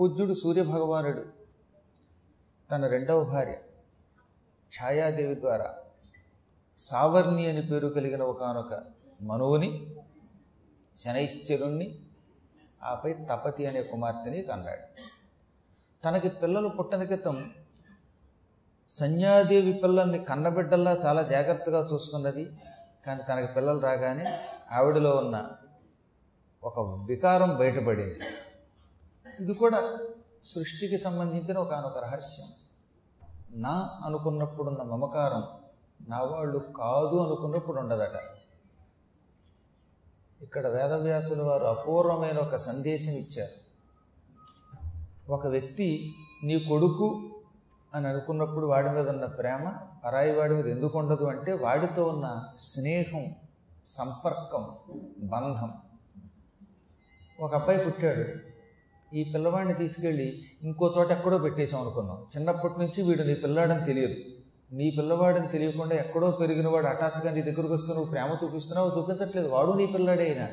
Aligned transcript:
పూజ్యుడు 0.00 0.34
సూర్యభగవానుడు. 0.34 1.24
తన 2.70 2.86
రెండవ 2.86 3.24
భార్య 3.24 3.56
ఛాయాదేవి 4.72 5.34
ద్వారా 5.40 5.74
సావర్ణి 6.78 7.48
అని 7.48 7.62
పేరు 7.62 7.88
కలిగిన 7.88 8.22
ఒకనొక 8.22 8.84
మనువుని 9.22 9.96
శనైశ్చరుణ్ణి 10.98 11.98
ఆపై 12.82 13.12
తపతి 13.12 13.66
అనే 13.66 13.82
కుమార్తెని 13.82 14.42
కన్నాడు. 14.42 14.84
తనకి 16.04 16.28
పిల్లలు 16.28 16.68
పుట్టని 16.68 17.06
క్రితం 17.06 17.54
సంధ్యాదేవి 18.90 19.72
పిల్లల్ని 19.72 20.24
కన్నబిడ్డల్లా 20.24 20.92
చాలా 21.04 21.22
జాగ్రత్తగా 21.22 21.88
చూసుకున్నది. 21.92 22.44
కానీ 23.06 23.22
తనకి 23.28 23.52
పిల్లలు 23.52 23.78
రాగానే 23.78 24.38
ఆవిడలో 24.72 25.16
ఉన్న 25.16 25.48
ఒక 26.64 26.80
వికారం 26.80 27.58
బయటపడింది. 27.58 28.20
ఇది 29.40 29.54
కూడా 29.54 29.98
సృష్టికి 30.44 30.98
సంబంధించిన 30.98 31.58
ఒకనొక 31.58 31.98
రహస్యం. 31.98 32.46
నా 33.50 34.00
అనుకున్నప్పుడున్న 34.04 34.82
మమకారం 34.82 35.44
నా 36.08 36.22
వాళ్ళు 36.22 36.58
కాదు 36.58 37.16
అనుకున్నప్పుడు 37.16 37.80
ఉండదట. 37.80 38.18
ఇక్కడ 40.42 40.66
వేదవ్యాసుల 40.66 41.42
వారు 41.42 41.64
అపూర్వమైన 41.64 42.38
ఒక 42.38 42.56
సందేశం 42.56 43.12
ఇచ్చారు. 43.12 43.68
ఒక 45.32 45.46
వ్యక్తి 45.46 46.14
నీ 46.44 46.58
కొడుకు 46.58 47.30
అని 47.94 48.08
అనుకున్నప్పుడు 48.08 48.66
వాడి 48.66 48.90
మీద 48.90 49.08
ఉన్న 49.08 49.24
ప్రేమ 49.24 49.72
పరాయి 50.04 50.36
వాడి 50.36 50.54
మీద 50.54 50.66
ఎందుకు 50.66 50.98
ఉండదు 50.98 51.24
అంటే 51.24 51.52
వాడితో 51.52 52.06
ఉన్న 52.06 52.44
స్నేహం 52.58 53.34
సంపర్కం 53.86 54.72
బంధం. 55.18 55.72
ఒక 57.40 57.54
అబ్బాయి 57.54 57.84
పుట్టాడు. 57.84 58.57
ఈ 59.14 59.24
పిల్లవాడిని 59.24 59.74
తీసుకెళ్ళి 59.74 60.42
ఇంకో 60.62 60.94
చోట 60.98 61.10
ఎక్కడో 61.10 61.38
పెట్టేసాం 61.38 61.80
అనుకున్నాం. 61.80 62.18
చిన్నప్పటి 62.36 62.74
నుంచి 62.78 63.02
వీడు 63.02 63.22
నీ 63.22 63.34
పిల్లాడని 63.34 63.86
తెలియదు. 63.86 64.14
నీ 64.72 64.90
పిల్లవాడని 64.90 65.48
తెలియకుండా 65.48 65.96
ఎక్కడో 65.96 66.30
పెరిగిన 66.30 66.68
వాడు 66.68 66.86
హఠాత్తుగా 66.86 67.32
నీ 67.32 67.42
దగ్గరకు 67.42 67.74
వస్తే 67.74 67.94
నువ్వు 67.94 68.10
ప్రేమ 68.10 68.36
చూపిస్తున్నావు 68.44 68.92
చూపించట్లేదు. 68.98 69.48
వాడు 69.48 69.72
నీ 69.72 69.86
పిల్లాడే 69.86 70.24
అయినా. 70.24 70.48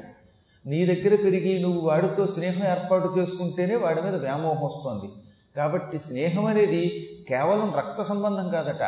నీ 0.66 0.86
దగ్గర 0.86 1.16
పెరిగి 1.16 1.62
నువ్వు 1.62 1.82
వాడితో 1.82 2.28
స్నేహం 2.28 2.72
ఏర్పాటు 2.72 3.14
చేసుకుంటేనే 3.18 3.76
వాడి 3.76 4.02
మీద 4.02 4.16
వ్యామోహం 4.16 4.66
వస్తుంది. 4.66 5.12
కాబట్టి 5.56 6.00
స్నేహం 6.00 6.46
అనేది 6.46 7.10
కేవలం 7.30 7.74
రక్త 7.76 8.02
సంబంధం 8.02 8.50
కాదట. 8.50 8.84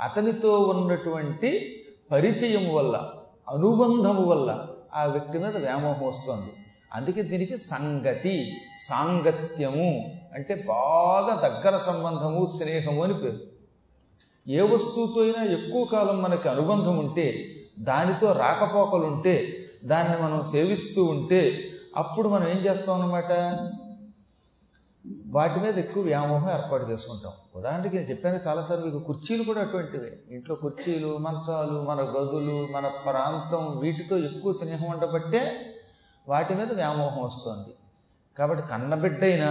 అతనితో 0.00 0.58
ఉన్నటువంటి 0.58 1.80
పరిచయం 2.12 2.74
వల్ల 2.74 3.10
అనుబంధము 3.54 4.22
వల్ల 4.22 4.66
ఆ 4.94 5.04
వ్యక్తి 5.04 5.38
మీద 5.38 5.56
వ్యామోహం 5.56 6.06
వస్తుంది. 6.06 6.52
అందుకే 6.92 7.22
దీనికి 7.22 7.58
సంగతి 7.58 8.52
సాంగత్యము 8.80 10.12
అంటే 10.34 10.64
బాగా 10.68 11.34
దగ్గర 11.36 11.76
సంబంధము 11.76 12.46
స్నేహము 12.46 13.04
అని 13.04 13.14
పేరు. 13.14 13.38
ఏ 14.48 14.60
వస్తువుతో 14.60 15.20
అయినా 15.20 15.44
ఎక్కువ 15.44 15.84
కాలం 15.84 16.22
మనకి 16.22 16.48
అనుబంధం 16.48 16.98
ఉంటే 16.98 17.44
దానితో 17.78 18.32
రాకపోకలుంటే 18.32 19.56
దాన్ని 19.84 20.22
మనం 20.22 20.42
సేవిస్తూ 20.42 21.04
ఉంటే 21.04 21.64
అప్పుడు 21.96 22.28
మనం 22.28 22.48
ఏం 22.48 22.56
చేస్తాం 22.56 23.00
అన్నమాట? 23.00 23.32
వాటి 25.26 25.60
మీద 25.60 25.78
ఎక్కువ 25.78 26.02
వ్యామోహం 26.02 26.52
ఏర్పాటు 26.52 26.90
చేసుకుంటాం. 26.90 27.32
ఉదాహరణకి 27.56 27.96
నేను 27.96 28.10
చెప్పాను 28.10 28.40
చాలాసార్లు 28.46 28.84
మీకు 28.84 28.98
కుర్చీలు 28.98 29.42
కూడా 29.42 29.60
అటువంటివే. 29.60 30.12
ఇంట్లో 30.30 30.54
కుర్చీలు 30.54 31.16
మంచాలు 31.16 31.82
మన 31.82 32.00
గదులు 32.00 32.68
మన 32.72 32.88
ప్రాంతం 32.88 33.78
వీటితో 33.78 34.18
ఎక్కువ 34.18 34.52
స్నేహం 34.52 34.90
ఉండబట్టే 34.90 35.69
వాటి 36.30 36.54
మీద 36.54 36.70
వ్యామోహం 36.72 37.22
వస్తుంది. 37.22 37.72
కాబట్టి 38.38 38.62
కన్నబిడ్డైనా 38.68 39.50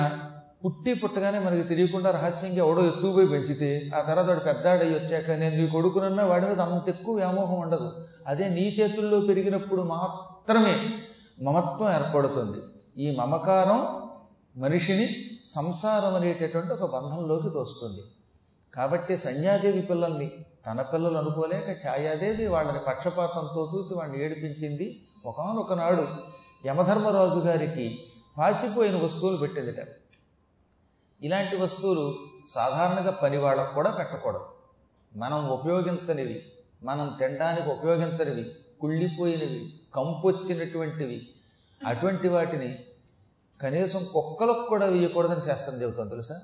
పుట్టి 0.65 0.93
పుట్టగానే 0.93 1.39
మనకి 1.39 1.63
తెలియకుండా 1.63 2.09
రహస్యంగా 2.11 2.55
ఎవడో 2.55 2.81
ఎత్తుకుపోయి 2.85 3.27
పెంచితే 3.27 3.69
ఆ 3.95 3.99
తర్వాత 4.01 4.25
వాడు 4.25 4.39
పెద్దాడయ్యి 4.39 4.95
వచ్చాక 4.95 5.31
నేను 5.31 5.55
నీ 5.55 5.67
కొడుకునన్నా 5.67 6.23
వాడి 6.25 6.45
మీద 6.45 6.59
అంత 6.61 6.89
ఎక్కువ 6.89 7.15
వ్యామోహం 7.15 7.59
ఉండదు. 7.59 7.89
అదే 8.27 8.45
నీ 8.49 8.65
చేతుల్లో 8.79 9.19
పెరిగినప్పుడు 9.19 9.81
మాత్రమే 9.81 10.75
మమత్వం 11.43 11.89
ఏర్పడుతుంది. 11.93 12.59
ఈ 13.03 13.15
మమకారం 13.15 13.79
మనిషిని 14.61 15.07
సంసారం 15.45 16.15
అనేటటువంటి 16.15 16.73
ఒక 16.73 16.85
బంధంలోకి 16.95 17.49
తోస్తుంది. 17.49 18.01
కాబట్టి 18.73 19.13
సంధ్యాదేవి 19.17 19.81
పిల్లల్ని 19.81 20.31
తన 20.67 20.81
పిల్లలు 20.81 21.17
అనుకోలేక 21.17 21.69
ఛాయాదేవి 21.87 22.47
వాళ్ళని 22.47 22.79
పక్షపాతంతో 22.87 23.61
చూసి 23.75 23.93
వాడిని 23.93 24.25
ఏడిపించింది. 24.25 24.87
ఒకనొకనాడు 25.25 26.07
యమధర్మరాజు 26.65 27.39
గారికి 27.39 27.99
పాసిపోయిన 28.37 28.97
వస్తువులు 28.97 29.37
పెట్టేదిట. 29.37 29.87
ఇలాంటి 31.21 31.55
వస్తువులు 31.55 32.15
సాధారణంగా 32.49 33.11
పని 33.11 33.37
వాళ్ళకు 33.37 33.73
కూడా 33.73 33.91
పెట్టకూడదు. 33.91 34.45
మనం 35.15 35.49
ఉపయోగించనివి 35.49 36.41
మనం 36.83 37.17
తినడానికి 37.19 37.69
ఉపయోగించనివి 37.69 38.51
కుళ్ళిపోయినవి 38.81 39.73
కంపొచ్చినటువంటివి 39.95 41.29
అటువంటి 41.87 42.27
వాటిని 42.27 42.79
కనీసం 43.61 44.01
కుక్కలకు 44.13 44.61
కూడా 44.69 44.85
వేయకూడదని 44.85 45.41
శాస్త్రం 45.41 45.81
చెబుతుంది 45.81 46.09
తెలుసా? 46.09 46.35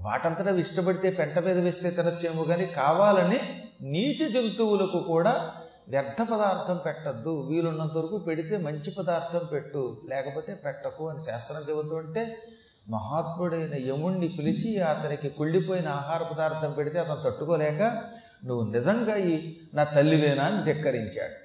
వాటంతటా 0.00 0.50
ఇష్టపడితే 0.50 1.10
పెంట 1.10 1.38
మీద 1.38 1.58
వేస్తే 1.58 1.90
తినచ్చేమో 1.90 2.44
కానీ 2.44 2.66
కావాలని 2.66 3.40
నీచ 3.82 4.28
జంతువులకు 4.28 4.98
కూడా 4.98 5.52
వ్యర్థ 5.88 6.32
పదార్థం 6.32 6.80
పెట్టద్దు. 6.86 7.46
వీలున్నంత 7.50 7.96
వరకు 7.96 8.18
పెడితే 8.18 8.56
మంచి 8.56 8.90
పదార్థం 8.90 9.40
పెట్టు. 9.52 10.00
లేకపోతే 10.08 10.60
పెట్టకు 10.64 11.08
అని 11.08 11.22
శాస్త్రం 11.22 11.62
చెబుతుంటే 11.70 12.42
మహాత్ముడైన 12.88 13.74
యముణ్ణి 13.74 14.28
పిలిచి 14.28 14.80
అతనికి 14.80 15.28
కుళ్ళిపోయిన 15.28 15.88
ఆహార 15.88 16.34
పదార్థం 16.34 16.72
పెడితే 16.72 16.98
అతను 16.98 17.22
తట్టుకోలేక 17.22 18.02
నువ్వు 18.44 18.72
నిజంగా 18.72 19.16
ఈ 19.16 19.56
నా 19.74 19.84
తల్లివేనా? 19.84 20.44
అని 20.44 20.64
ధిక్కరించాడు. 20.64 21.42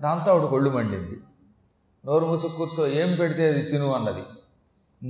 దాంతో 0.00 0.32
ఆవిడ 0.32 0.50
కొళ్ళు 0.50 0.70
మండింది. 0.70 1.20
నోరు 2.06 2.26
మూసు 2.26 2.46
కూర్చో 2.46 2.86
ఏం 2.86 3.16
పెడితే 3.16 3.48
అది 3.48 3.62
తిను 3.62 3.92
అన్నది. 3.92 4.22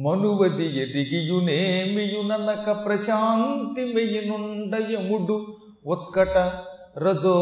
మనువది 0.03 0.65
ఎదిగియునేమియునక 0.65 2.85
ప్రశాంతి 2.85 3.95
మెయ్యనుండ 3.95 4.87
యముడు 4.91 5.57
ఉత్కట 5.87 6.64
రజో 6.99 7.37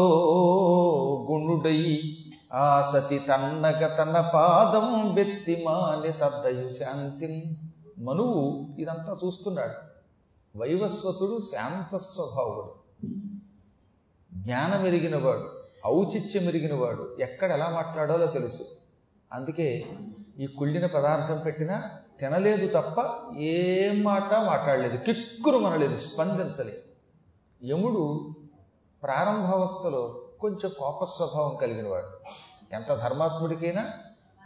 గుణుడై 1.31 2.15
ఆ 2.53 2.91
సతి 2.93 3.19
తన్నగ 3.19 3.87
తన 3.87 4.31
పాదం 4.33 5.15
బెత్తి 5.15 5.63
మాని 5.65 6.11
తద్దయు 6.11 6.69
శాంతి 6.69 7.57
మనువు 7.99 8.67
ఇదంతా 8.79 9.17
చూస్తున్నాడు. 9.25 9.93
వైవస్వతుడు 10.57 11.39
శాంత 11.39 11.97
స్వభావుడు. 11.97 12.73
జ్ఞానం 14.33 14.85
ఎరిగినవాడు 14.85 15.49
ఔచిత్యం 15.85 16.43
ఎరిగినవాడు 16.43 17.17
ఎక్కడ 17.19 17.51
ఎలా 17.51 17.69
మాట్లాడాలో 17.69 18.25
తెలుసు. 18.25 18.63
అందుకే 19.33 19.85
ఈ 20.39 20.47
కుళ్ళిన 20.47 20.85
పదార్థం 20.85 21.41
పెట్టినా 21.45 21.83
తినలేదు 22.19 22.67
తప్ప 22.67 22.95
ఏం 23.37 24.03
మాట 24.03 24.33
మాట్లాడలేదు. 24.33 24.97
కిక్కురు 24.97 25.57
మనలేదు 25.57 25.97
స్పందించలేదు. 25.97 26.77
యముడు 27.65 28.35
ప్రారంభావస్థలో 29.03 30.21
కొంచెం 30.41 30.71
కోప 30.79 31.03
స్వభావం 31.03 31.55
కలిగినవాడు. 31.55 32.07
ఎంత 32.73 32.95
ధర్మాత్ముడికైనా 32.95 33.89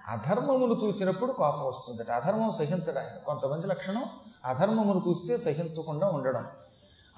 అధర్మమును 0.07 0.73
చూచినప్పుడు 0.83 1.31
కోపం 1.31 1.65
వస్తుందట. 1.65 2.11
అధర్మం 2.11 2.51
సహించడానికి 2.51 3.25
కొంతమంది 3.25 3.67
లక్షణం 3.67 4.03
అధర్మమును 4.45 5.01
చూస్తే 5.07 5.37
సహించకుండా 5.37 6.07
ఉండడం. 6.07 6.45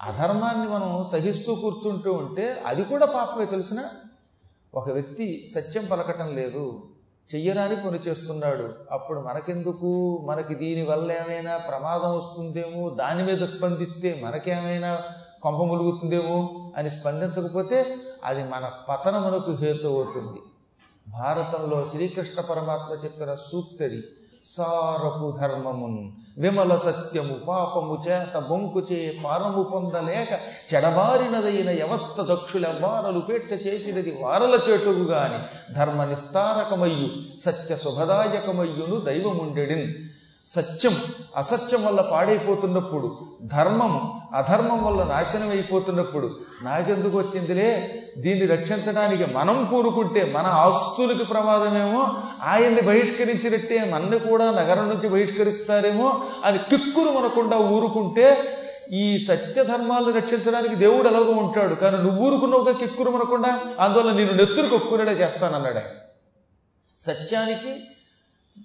అధర్మాన్ని 0.00 0.68
మనం 0.68 1.04
సహిస్తూ 1.12 1.54
కూర్చుంటూ 1.54 2.12
ఉంటే 2.12 2.62
అది 2.66 2.84
కూడా 2.84 3.06
పాపమే 3.06 3.44
తెలిసిన 3.44 3.84
ఒక 4.74 4.90
వ్యక్తి 4.90 5.48
సత్యం 5.54 5.88
పలకటం 5.92 6.36
లేదు. 6.36 6.82
చెయ్యరాని 7.34 7.76
పని 7.76 7.98
చేస్తున్నాడు. 7.98 8.74
అప్పుడు 8.90 9.20
మనకెందుకు? 9.20 10.18
మనకి 10.24 10.54
దీనివల్ల 10.54 11.12
ఏమైనా 11.12 11.56
ప్రమాదం 11.56 12.16
వస్తుందేమో? 12.16 12.90
దాని 12.90 13.22
మీద 13.22 13.46
స్పందిస్తే 13.46 14.20
మనకేమైనా 14.24 15.02
కొంప 15.42 15.56
ములుగుతుందేమో 15.56 16.38
అని 16.76 16.90
స్పందించకపోతే 16.90 17.96
అది 18.24 18.44
మన 18.44 18.70
పతనమునకు 18.88 19.52
హేతు 19.52 19.86
అవుతుంది 19.86 20.40
భారతంలో 21.08 21.86
శ్రీకృష్ణ 21.92 22.40
పరమాత్మ 22.40 23.04
చెప్పిన 23.04 23.34
సూక్తది 23.34 24.04
సారపు 24.46 25.38
ధర్మమున్ 25.40 26.10
విమల 26.38 26.76
సత్యము 26.76 27.34
పాపము 27.48 28.02
చేత 28.08 28.36
బొంకుచే 28.38 29.16
పారము 29.24 29.62
పొందలేక 29.62 30.28
చెడబారినదైన 30.74 31.70
వ్యవస్థ 31.70 32.20
వారలు 32.80 33.20
పెట్ట 33.20 33.66
చేసినది 33.66 34.16
వారల 34.20 34.58
చేటుగు 34.68 35.04
గాని 35.04 35.40
ధర్మ 35.74 36.04
నిస్తారకమయ్యు 36.04 37.08
సత్య 37.38 37.76
శుభదాయకమయ్యును 37.76 38.96
దైవముండెడిన్. 39.00 39.86
సత్యం 40.50 40.96
అసత్యం 41.36 41.84
వల్ల 41.84 42.00
పాడైపోతున్నప్పుడు 42.00 43.26
ధర్మం 43.42 44.20
అధర్మం 44.34 44.84
వల్ల 44.84 45.02
నాశనం 45.02 45.50
అయిపోతున్నప్పుడు 45.50 46.40
నాకెందుకు 46.62 47.18
వచ్చిందిలే? 47.18 48.02
దీన్ని 48.18 48.46
రక్షించడానికి 48.46 49.24
మనం 49.34 49.64
కూరుకుంటే 49.70 50.32
మన 50.36 50.46
ఆస్తులకి 50.46 51.24
ప్రమాదమేమో? 51.24 52.22
ఆయన్ని 52.42 52.80
బహిష్కరించినట్టే 52.80 53.90
మన్ని 53.92 54.18
కూడా 54.18 54.50
నగరం 54.50 54.88
నుంచి 54.88 55.08
బహిష్కరిస్తారేమో? 55.08 56.24
అని 56.44 56.58
కిక్కులు 56.58 57.10
మనకుండా 57.10 57.56
ఊరుకుంటే 57.58 58.38
ఈ 58.92 59.26
సత్యధర్మాలను 59.28 60.12
రక్షించడానికి 60.12 60.74
దేవుడు 60.74 61.08
ఎలాగో 61.08 61.32
ఉంటాడు. 61.32 61.74
కానీ 61.74 61.96
నువ్వు 61.96 62.26
ఊరుకున్నావుగా 62.26 62.72
కిక్కురు 62.72 63.10
మనకుండా? 63.10 63.60
అందువల్ల 63.80 64.12
నేను 64.12 64.32
నెత్తురు 64.32 64.66
కొక్కునేలా 64.66 65.12
చేస్తానన్నాడు 65.12 65.80
సత్యానికి 67.02 67.80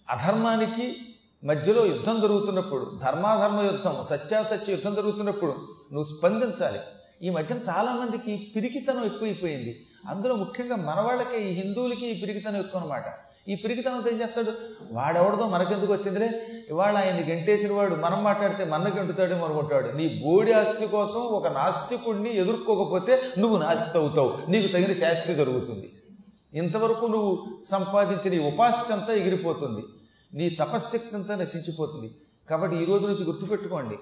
అధర్మానికి 0.09 0.97
మధ్యలో 1.45 1.85
యుద్ధం 1.85 2.21
జరుగుతున్నప్పుడు 2.21 2.99
ధర్మాధర్మ 3.03 3.59
యుద్ధం 3.61 3.95
సత్యాసత్య 4.09 4.71
యుద్ధం 4.71 4.95
జరుగుతున్నప్పుడు 4.95 5.51
నువ్వు 5.93 6.03
స్పందించాలి. 6.03 6.79
ఈ 7.21 7.29
మధ్యన 7.29 7.59
చాలామందికి 7.69 8.51
పిరికితనం 8.55 9.05
ఎక్కువైపోయింది. 9.05 9.85
అందులో 10.09 10.35
ముఖ్యంగా 10.35 10.75
మనవాళ్ళకే 10.75 11.37
ఈ 11.49 11.53
హిందువులకి 11.53 12.07
ఈ 12.07 12.21
పిరికితనం 12.21 12.59
ఎక్కువ 12.59 12.81
అనమాట 12.81 13.03
ఈ 13.49 13.55
పిరికితనంతో 13.55 14.09
ఏం 14.11 14.21
చేస్తాడు? 14.21 14.51
వాడెవడదో 14.91 15.47
మనకెందుకు 15.47 15.93
వచ్చిందిరే 15.93 16.47
ఇవాళ 16.69 16.97
ఆయన 16.97 17.15
గంటేసిన 17.15 17.73
వాడు 17.73 17.95
మనం 17.95 18.23
మాట్లాడితే 18.23 18.63
మన 18.63 18.91
గంటుతాడేమో 19.01 19.45
అనుకుంటాడు. 19.45 19.97
నీ 19.97 20.21
బోడి 20.25 20.51
ఆస్తి 20.51 20.87
కోసం 20.87 21.19
ఒక 21.19 21.47
నాస్తికుడిని 21.47 22.37
ఎదుర్కోకపోతే 22.37 23.21
నువ్వు 23.37 23.57
నాస్తి 23.57 23.97
అవుతావు. 23.97 24.51
నీకు 24.51 24.67
తగిన 24.67 24.93
శాస్త్రి 24.93 25.35
జరుగుతుంది 25.35 25.91
ఇంతవరకు 26.53 27.05
నువ్వు 27.05 27.47
సంపాదించిన 27.65 28.41
ఈ 28.41 28.47
ఉపాస్తి 28.47 28.93
అంతా 28.93 29.13
ఎగిరిపోతుంది. 29.13 29.83
నీ 30.35 30.49
తపశ్శక్తి 30.49 31.15
అంతా 31.15 31.35
నశించిపోతుంది. 31.35 32.15
కాబట్టి 32.49 32.77
ఈ 32.77 32.85
రోజు 32.85 33.07
నుంచి 33.07 33.23
గుర్తుపెట్టుకోండి. 33.23 33.95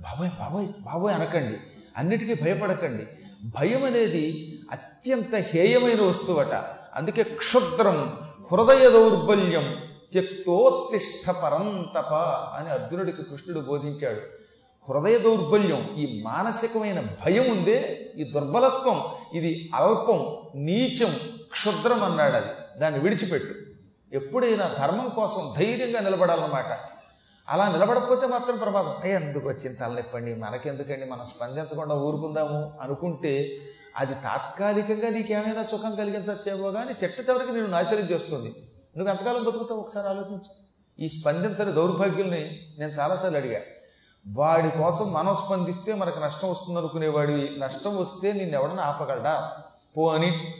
బాబోయ్ 0.00 0.30
బాబోయ్ 0.30 0.66
బాబోయ్ 0.80 1.14
అనకండి. 1.14 1.56
అన్నిటికీ 1.96 2.34
భయపడకండి. 2.34 3.06
భయం 3.44 3.84
అనేది 3.84 4.58
అత్యంత 4.72 5.34
హేయమైన 5.34 6.02
వస్తువట. 6.02 6.54
అందుకే 6.94 7.22
క్షుద్రం 7.22 8.18
హృదయ 8.52 8.90
దౌర్బల్యం 8.90 9.76
త్యక్తోత్తిష్ట 10.12 11.30
పరంతప 11.30 12.14
అని 12.56 12.68
అర్జునుడికి 12.68 13.22
కృష్ణుడు 13.22 13.60
బోధించాడు. 13.60 14.20
హృదయ 14.92 15.18
దౌర్బల్యం 15.18 15.96
ఈ 15.98 16.22
మానసికమైన 16.22 17.00
భయం 17.00 17.50
ఉందే 17.50 18.10
ఈ 18.16 18.24
దుర్బలత్వం 18.24 19.02
ఇది 19.34 19.70
అల్పం 19.74 20.36
నీచం 20.54 21.14
క్షుద్రం 21.50 22.04
అన్నాడు 22.04 22.36
అది. 22.36 22.80
దాన్ని 22.80 23.00
విడిచిపెట్టు. 23.00 23.54
ఎప్పుడైనా 24.12 24.74
ధర్మం 24.78 25.08
కోసం 25.08 25.54
ధైర్యంగా 25.58 26.00
నిలబడాలన్నమాట. 26.00 26.78
అలా 27.48 27.72
నిలబడకపోతే 27.72 28.26
మాత్రం 28.26 28.56
ప్రమాదం 28.56 28.88
అయ్యే 28.88 29.16
ఎందుకు 29.16 29.48
వచ్చింది 29.48 29.74
తలనిప్పండి? 29.74 30.34
మనకెందుకండి? 30.34 31.06
మనం 31.06 31.24
స్పందించకుండా 31.24 31.94
ఊరుకుందాము 31.94 32.78
అనుకుంటే 32.80 33.56
అది 33.96 34.14
తాత్కాలికంగా 34.14 35.08
నీకేమైనా 35.08 35.62
సుఖం 35.62 35.94
కలిగించచ్చేమో 35.94 36.70
కానీ 36.70 36.94
చెట్టు 37.04 37.22
చివరికి 37.22 37.52
నేను 37.52 37.66
నాశనం 37.66 37.98
చేస్తుంది. 37.98 38.54
నువ్వు 38.96 39.10
ఎంతకాలం 39.10 39.44
బతుకుతావు? 39.44 39.80
ఒకసారి 39.80 40.08
ఆలోచించు. 40.08 40.70
ఈ 40.98 41.08
స్పందించని 41.08 41.72
దౌర్భాగ్యుల్ని 41.72 42.60
నేను 42.78 42.92
చాలాసార్లు 42.92 43.38
అడిగా. 43.38 43.60
వాడి 44.28 44.70
కోసం 44.70 45.12
మనం 45.12 45.34
స్పందిస్తే 45.34 45.94
మనకు 45.94 46.18
నష్టం 46.18 46.50
వస్తుంది 46.50 46.78
అనుకునేవాడి 46.78 47.50
నష్టం 47.58 47.96
వస్తే 47.96 48.32
నిన్ను 48.32 48.54
ఎవడన్నా 48.54 48.82
ఆపగలడా? 48.82 49.52
పో 49.96 50.08
అని 50.08 50.54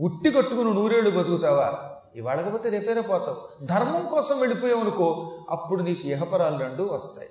ఉట్టి 0.00 0.30
కట్టుకుని 0.30 0.74
నూరేళ్ళు 0.74 1.10
బతుకుతావా? 1.10 1.89
ఇవాళకపోతే 2.16 2.68
రేపేరే 2.68 3.00
పోతావు 3.00 3.64
ధర్మం 3.64 4.06
కోసం 4.06 4.40
వెళ్ళిపోయావు 4.40 4.80
అనుకో 4.80 5.38
అప్పుడు 5.50 5.82
నీకు 5.82 6.06
ఇహపరాలు 6.06 6.58
రెండు 6.58 6.82
వస్తాయి. 6.82 7.28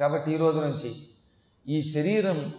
కాబట్టి 0.00 0.32
ఈ 0.32 0.36
రోజు 0.36 0.58
నుంచి 0.58 1.08
ఈ 1.68 1.82
శరీరం 1.82 2.54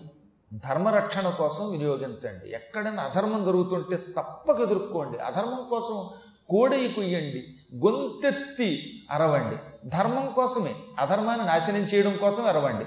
ధర్మరక్షణ 0.54 1.30
కోసం 1.30 1.72
వినియోగించండి. 1.72 2.50
ఎక్కడైనా 2.50 3.04
అధర్మం 3.04 3.46
జరుగుతుంటే 3.46 3.96
తప్పక 3.98 4.60
ఎదుర్కోండి. 4.60 5.18
అధర్మం 5.18 5.68
కోసం 5.70 6.10
కోడయి 6.50 6.90
కుయ్యండి 6.90 7.56
గొంతెత్తి 7.76 9.04
అరవండి. 9.12 9.90
ధర్మం 9.90 10.34
కోసమే 10.36 10.76
అధర్మాన్ని 11.00 11.46
నాశనం 11.46 11.80
చేయడం 11.80 12.18
కోసం 12.18 12.46
అరవండి. 12.46 12.86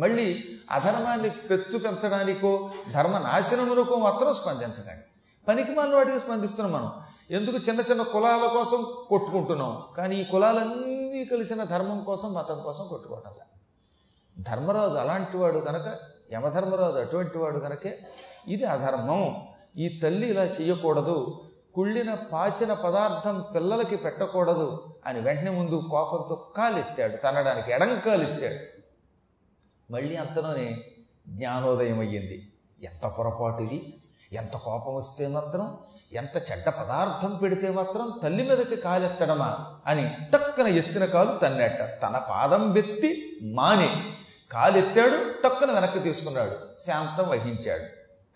మళ్ళీ 0.00 0.44
అధర్మాన్ని 0.70 1.30
పెచ్చు 1.30 1.78
పెంచడానికో 1.78 2.70
ధర్మ 2.94 3.18
నాశనమునకో 3.18 3.96
మాత్రం 3.96 4.32
స్పందించకండి. 4.32 5.04
పనికి 5.48 5.74
మన 5.74 5.94
వాటికి 5.94 6.20
స్పందిస్తున్నాం 6.20 6.72
మనం. 6.72 6.92
ఎందుకు 7.30 7.56
చిన్న 7.56 7.80
చిన్న 7.80 8.02
కులాల 8.02 8.46
కోసం 8.46 8.86
కొట్టుకుంటున్నాం? 9.08 9.82
కానీ 9.96 10.16
ఈ 10.16 10.24
కులాలన్నీ 10.24 11.24
కలిసిన 11.24 11.64
ధర్మం 11.64 12.04
కోసం 12.04 12.34
మతం 12.34 12.58
కోసం 12.58 12.86
కొట్టుకోవటం 12.88 13.32
ధర్మరాజు 14.38 14.94
అలాంటి 14.94 15.36
వాడు 15.36 15.58
కనుక 15.58 15.98
యమధర్మరాజు 16.32 16.96
అటువంటి 16.96 17.38
వాడు 17.38 17.58
కనుకే 17.58 17.98
ఇది 18.48 18.64
అధర్మం. 18.64 19.46
ఈ 19.76 20.00
తల్లి 20.02 20.26
ఇలా 20.26 20.44
చేయకూడదు 20.44 21.44
కుళ్ళిన 21.74 22.14
పాచిన 22.14 22.72
పదార్థం 22.72 23.44
పిల్లలకి 23.54 23.96
పెట్టకూడదు 23.96 24.94
అని 25.06 25.20
వెంటనే 25.20 25.50
ముందు 25.50 25.82
కోపంతో 25.90 26.52
కాలెత్తాడు. 26.56 27.16
తనడానికి 27.16 27.72
ఎడంకాలెత్తాడు 27.72 28.58
మళ్ళీ 29.92 30.16
అంతలోనే 30.16 30.84
జ్ఞానోదయం 31.28 32.00
అయ్యింది. 32.00 32.52
ఎంత 32.82 33.06
పొరపాటు 33.06 33.62
ఇది? 33.62 33.98
ఎంత 34.32 34.56
కోపం 34.56 34.94
వస్తే 34.94 35.28
మాత్రం 35.28 35.78
ఎంత 36.12 36.36
చెడ్డ 36.36 36.68
పదార్థం 36.68 37.36
పెడితే 37.36 37.70
మాత్రం 37.70 38.20
తల్లి 38.22 38.48
మీదకి 38.48 38.76
కాలెత్తడమా 38.76 39.66
అని 39.86 40.16
టక్కన 40.32 40.66
ఎత్తిన 40.66 41.04
కాలు 41.04 41.38
తన్నట్ట 41.38 41.82
తన 42.02 42.22
పాదం 42.30 42.72
వెత్తి 42.72 43.38
మానే. 43.42 43.88
కాలెత్తాడు 44.52 45.42
టక్కున 45.44 45.72
వెనక్కి 45.72 45.98
తీసుకున్నాడు. 45.98 46.80
శాంతం 46.86 47.28
వహించాడు. 47.28 47.84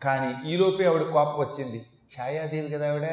కానీ 0.04 0.50
ఈలోపే 0.50 0.84
ఆవిడ 0.84 1.02
కోపం 1.02 1.38
వచ్చింది. 1.38 1.86
ఛాయాదేవి 2.20 2.68
కదా 2.68 2.88
ఆవిడ? 2.88 3.04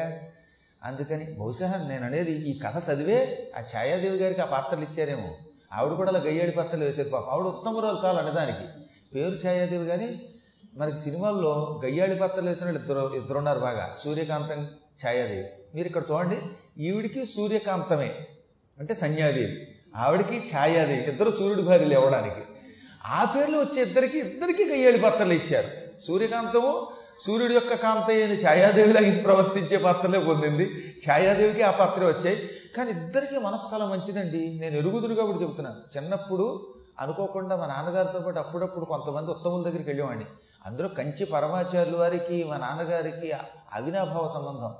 అందుకని 0.82 1.36
బహుశా 1.40 1.86
నేను 1.88 2.06
అనేది 2.06 2.32
ఈ 2.32 2.58
కథ 2.58 2.90
చదివే 2.90 3.50
ఆ 3.58 3.60
ఛాయాదేవి 3.60 4.16
గారికి 4.16 4.40
ఆ 4.40 4.44
పాత్రలు 4.44 4.84
ఇచ్చారేమో. 4.84 5.36
ఆవిడ 5.72 5.92
కూడా 5.92 6.10
అలా 6.10 6.20
గయ్యాడి 6.20 6.50
పాత్రలు 6.50 6.84
వేసేది 6.84 7.10
పాప. 7.10 7.28
ఆవిడ 7.28 7.46
ఉత్తమరాలు 7.46 8.00
చాలు 8.04 8.18
అనేదానికి. 8.18 8.68
పేరు 9.14 9.46
ఛాయాదేవి 9.46 9.86
కానీ 9.86 10.29
మనకి 10.76 10.98
సినిమాల్లో 10.98 11.80
గయ్యాళి 11.84 12.14
పాత్రలు 12.14 12.48
వేసిన 12.48 12.64
వాళ్ళు 12.64 12.80
ఇద్దరు 12.80 13.14
ఇద్దరున్నారు 13.14 13.58
బాగా. 13.58 13.96
సూర్యకాంతం 14.04 14.68
ఛాయాదేవి. 15.06 15.44
మీరు 15.74 15.86
ఇక్కడ 15.86 16.02
చూడండి 16.10 16.40
ఈవిడికి 16.82 17.24
సూర్యకాంతమే. 17.24 18.14
అంటే 18.78 18.94
సంధ్యాదేవి. 18.94 19.68
ఆవిడికి 19.96 20.42
ఛాయాదేవి. 20.56 21.04
ఇద్దరు 21.04 21.30
సూర్యుడి 21.30 21.62
భార్యలు 21.62 21.94
ఇవ్వడానికి. 21.94 22.40
ఆ 23.06 23.34
పేర్లు 23.36 23.58
వచ్చే 23.58 23.82
ఇద్దరికి 23.82 24.18
ఇద్దరికి 24.18 24.64
గయ్యాళి 24.64 24.98
పాత్రలు 24.98 25.32
ఇచ్చారు. 25.32 26.00
సూర్యకాంతము 26.00 26.86
సూర్యుడి 27.20 27.54
యొక్క 27.54 27.74
కాంత 27.74 28.10
అయిన 28.10 28.32
ఛాయాదేవిలాగా 28.46 29.22
ప్రవర్తించే 29.22 29.76
పాత్రలే 29.76 30.18
పొందింది. 30.18 30.94
ఛాయాదేవికి 31.10 31.62
ఆ 31.62 31.70
పాత్ర 31.70 32.04
వచ్చాయి. 32.04 32.50
కానీ 32.76 32.90
ఇద్దరికి 32.90 33.38
మనస్థలం 33.38 33.90
మంచిదండి. 33.90 34.58
నేను 34.60 34.76
ఎరుగుదురుగా 34.76 35.20
కాబట్టి 35.20 35.44
చెబుతున్నాను. 35.44 35.96
చిన్నప్పుడు 35.96 36.74
అనుకోకుండా 37.00 37.56
మా 37.56 37.66
నాన్నగారితో 37.66 38.18
పాటు 38.18 38.38
అప్పుడప్పుడు 38.38 38.84
కొంతమంది 38.84 39.30
ఉత్తముల 39.30 39.62
దగ్గరికి 39.62 39.90
వెళ్ళేవాడిని. 39.90 40.24
అందులో 40.66 40.88
కంచి 40.88 41.26
పరమాచార్యుల 41.26 41.98
వారికి 41.98 42.44
మా 42.44 42.56
నాన్నగారికి 42.56 43.32
అవినాభావ 43.72 44.28
సంబంధం. 44.34 44.74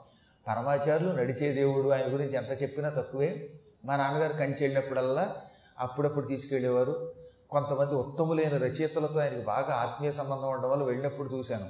పరమాచార్యులు 0.49 1.13
నడిచే 1.13 1.53
దేవుడు 1.53 1.89
ఆయన 1.89 2.15
గురించి 2.15 2.37
ఎంత 2.37 2.63
చెప్పినా 2.63 2.89
తక్కువే. 2.89 3.51
మా 3.85 3.97
నాన్నగారు 3.97 4.33
కంచి 4.33 4.57
వెళ్ళినప్పుడల్లా 4.61 5.37
అప్పుడప్పుడు 5.79 6.27
తీసుకెళ్ళేవారు. 6.27 7.13
కొంతమంది 7.51 7.95
ఉత్తములైన 7.95 8.57
రచయితలతో 8.57 9.21
ఆయనకి 9.21 9.45
బాగా 9.45 9.75
ఆత్మీయ 9.75 10.13
సంబంధం 10.13 10.51
ఉండడం 10.51 10.71
వల్ల 10.71 10.85
వెళ్ళినప్పుడు 10.85 11.37
చూశాను. 11.37 11.67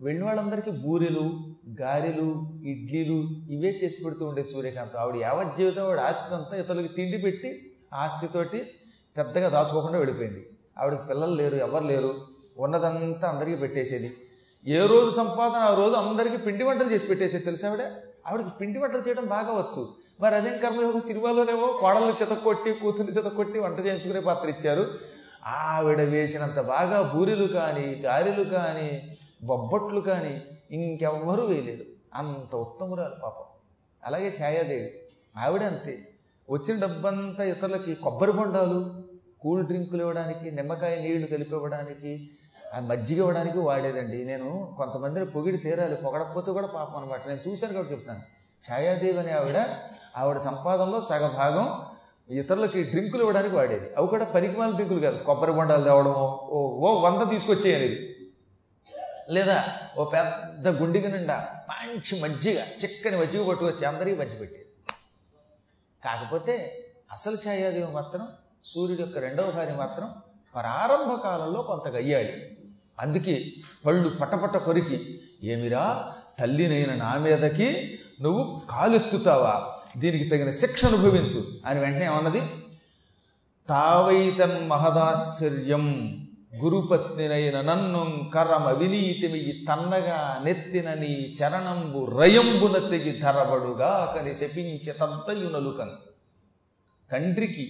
వెళ్ళిన 0.00 0.26
వాళ్ళందరికీ 0.26 0.70
బూరెలు 0.70 1.54
గారెలు 1.80 2.50
ఇడ్లీలు 2.64 3.28
ఇవే 3.50 3.80
చేసి 3.84 4.04
పెడుతూ 4.04 4.26
ఉండేది 4.26 4.48
సూర్యకాంత్. 4.48 4.96
ఆవిడ 4.96 5.16
యావత్ 5.16 5.56
జీవితం 5.56 5.84
ఆవిడ 5.84 6.00
ఆస్తి 6.00 6.34
అంతా 6.34 6.56
ఇతరులకి 6.56 6.88
తిండి 6.88 7.18
పెట్టి 7.18 7.72
ఆస్తితోటి 7.94 8.70
పెద్దగా 9.16 9.48
దాచుకోకుండా 9.48 9.98
వెళ్ళిపోయింది. 9.98 10.46
ఆవిడకి 10.78 11.06
పిల్లలు 11.06 11.34
లేరు 11.34 11.56
ఎవరు 11.56 11.84
లేరు. 11.84 12.35
ఉన్నదంతా 12.58 13.28
అందరికీ 13.28 13.56
పెట్టేసేది. 13.56 14.12
ఏ 14.66 14.86
రోజు 14.86 15.10
సంపాదన 15.10 15.56
ఆ 15.56 15.74
రోజు 15.74 15.94
అందరికీ 15.94 16.36
పిండి 16.36 16.64
వంటలు 16.64 16.90
చేసి 16.92 17.06
పెట్టేసేది 17.06 17.44
తెలుసా 17.44 17.68
ఆవిడ? 17.68 17.80
ఆవిడకి 18.26 18.48
పిండి 18.60 18.78
వంటలు 18.78 19.02
చేయడం 19.08 19.26
బాగా 19.26 19.52
వచ్చు. 19.52 19.88
మరి 20.20 20.34
అదేం 20.34 20.58
కర్మయోగం 20.58 21.00
సినిమాలోనేమో 21.00 21.66
కోడల్ని 21.80 22.12
చెతకొట్టి 22.22 22.72
కూతుర్ని 22.72 23.12
చెతకొట్టి 23.12 23.58
వంట 23.58 23.78
చేయించుకునే 23.86 24.20
పాత్ర 24.20 24.48
ఇచ్చారు. 24.48 24.86
ఆవిడ 25.46 26.00
వేసినంత 26.00 26.60
బాగా 26.60 27.12
బూరెలు 27.14 27.46
కానీ 27.46 27.94
గారెలు 28.04 28.44
కానీ 28.44 29.12
బొబ్బట్లు 29.44 30.00
కానీ 30.00 30.42
ఇంకెవ్వరూ 30.70 31.44
వేయలేదు. 31.44 31.84
అంత 32.14 32.54
ఉత్తమురాలు 32.56 33.14
పాపం. 33.22 33.44
అలాగే 34.04 34.34
ఛాయాదేవి. 34.42 34.90
ఆవిడ 35.36 35.62
అంతే. 35.62 36.08
వచ్చిన 36.50 36.80
డబ్బంతా 36.80 37.44
ఇతరులకి 37.44 37.94
కొబ్బరి 37.94 38.32
బొండాలు 38.32 39.06
కూల్ 39.40 39.66
డ్రింకులు 39.66 40.00
ఇవ్వడానికి 40.00 40.50
నిమ్మకాయ 40.50 41.00
నీళ్ళు 41.00 41.26
కలిపి 41.26 41.54
ఇవ్వడానికి 41.54 42.30
ఆ 42.76 42.80
మజ్జిగ 42.80 43.18
ఇవ్వడానికి 43.18 43.58
వాడేదండి. 43.58 44.24
నేను 44.24 44.48
కొంతమందిని 44.78 45.26
పొగిడి 45.34 45.58
తీరాలి 45.58 45.96
పొగడకపోతే 46.04 46.50
కూడా 46.52 46.66
పాపం 46.66 46.96
అనమాట 47.00 47.22
నేను 47.28 47.40
చూశాను 47.46 47.72
కాబట్టి 47.72 47.92
చెప్తాను 47.94 48.22
ఛాయాదేవి 48.64 49.18
అనే 49.18 49.32
ఆవిడ 49.32 49.58
ఆవిడ 50.20 50.38
సంపాదనలో 50.38 51.00
సగభాగం 51.00 51.66
ఇతరులకి 52.30 52.82
డ్రింకులు 52.82 53.22
ఇవ్వడానికి 53.22 53.54
వాడేది. 53.56 53.86
అవి 53.96 54.06
కూడా 54.06 54.24
పరికమాల 54.24 54.70
డ్రింకులు 54.70 55.00
కాదు. 55.00 55.18
కొబ్బరి 55.24 55.52
బొండాలు 55.52 55.84
తేవడము 55.84 56.24
ఓ 56.54 56.58
ఓ 56.86 57.00
వంద 57.00 57.30
తీసుకొచ్చేయనేది 57.30 57.98
లేదా 59.30 59.58
ఓ 59.98 60.04
పెద్ద 60.04 60.68
గుండిగ 60.80 61.06
నిండా 61.08 61.36
మంచి 61.70 62.20
మజ్జిగ 62.22 62.58
చిక్కని 62.82 63.16
మజ్జిగ 63.20 63.42
పట్టుకొచ్చి 63.48 63.84
అందరికీ 63.86 64.16
పంచిపెట్టేది. 64.16 64.66
కాకపోతే 66.02 66.54
అసలు 67.12 67.36
ఛాయాదేవి 67.46 67.90
మాత్రం 67.92 68.28
సూర్యుడి 68.64 69.02
యొక్క 69.02 69.18
రెండవ 69.18 69.50
భార్య 69.50 69.74
మాత్రం 69.74 70.08
ప్రారంభ 70.54 71.12
కాలంలో 71.22 71.62
కొంత 71.62 71.88
గయ్యాలి 71.88 72.34
అందుకే 72.98 73.52
పళ్ళు 73.86 74.08
పటపట 74.08 74.56
కొరికి 74.56 74.98
ఏమిరా 75.42 76.14
తల్లినైన 76.40 76.94
నా 76.94 77.18
మీదకి 77.18 77.68
నువ్వు 78.20 78.62
కాలెత్తుతావా? 78.70 79.54
దీనికి 79.98 80.28
తగిన 80.28 80.50
శిక్ష 80.50 80.84
అనుభవించు. 80.84 81.60
అని 81.66 81.80
వెంటనే 81.80 82.04
ఏమన్నది? 82.04 82.40
తావైతన్ 83.68 84.68
మహదాశ్చర్యం 84.68 85.84
గురుపత్నినైన 86.62 87.60
నన్ను 87.60 88.30
కరమ 88.34 88.68
వినీతిమియి 88.70 89.66
తన్నగా 89.66 90.40
నెత్తిన 90.44 90.94
నీ 90.94 91.36
చరణంబు 91.38 92.04
రయంబున 92.20 92.88
తెగి 92.88 93.20
ధరబడుగా 93.20 94.14
కని 94.16 94.34
శపించే 94.34 94.92
తద్దయునలుకను 94.92 95.96
తండ్రికి 97.10 97.66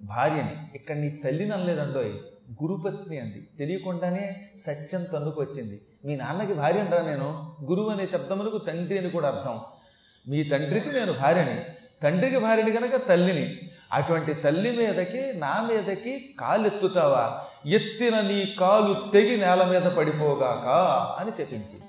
భార్యని 0.00 0.56
ఇక్కడ 0.74 0.96
నీ 0.96 1.08
తల్లినలేదండోయ్ 1.24 2.14
గురుపత్ని 2.62 3.18
అంది. 3.18 3.48
తెలియకుండానే 3.58 4.50
సత్యం 4.60 5.04
తన్నుకొచ్చింది 5.04 5.82
మీ 6.04 6.16
నాన్నకి 6.16 6.54
భార్య 6.54 6.80
అంటారా 6.80 7.02
నేను. 7.02 7.56
గురువు 7.64 7.88
అనే 7.88 8.06
శబ్దములకు 8.06 8.58
తండ్రి 8.58 8.98
అని 8.98 9.10
కూడా 9.10 9.28
అర్థం. 9.28 9.60
మీ 10.28 10.44
తండ్రికి 10.44 10.88
నేను 10.88 11.12
భార్యని. 11.12 11.64
తండ్రికి 12.02 12.38
భార్యని 12.38 12.72
కనుక 12.72 13.08
తల్లిని. 13.08 13.58
అటువంటి 13.92 14.34
తల్లి 14.34 14.76
మీదకి 14.76 15.32
నా 15.34 15.68
మీదకి 15.72 16.36
కాలెత్తుతావా? 16.40 17.40
ఎత్తిన 17.66 18.20
నీ 18.20 18.54
కాలు 18.60 19.10
తెగి 19.10 19.36
నేల 19.36 19.64
మీద 19.64 19.82
పడిపోగాక 19.82 20.68
అని 21.20 21.32
శపించింది. 21.32 21.80